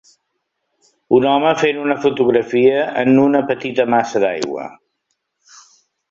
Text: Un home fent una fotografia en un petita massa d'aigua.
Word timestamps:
Un 1.17 1.25
home 1.31 1.49
fent 1.63 1.81
una 1.81 1.97
fotografia 2.05 2.79
en 3.01 3.11
un 3.25 3.37
petita 3.51 3.85
massa 3.95 4.23
d'aigua. 4.23 4.65